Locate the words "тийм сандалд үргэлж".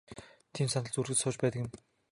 0.55-1.19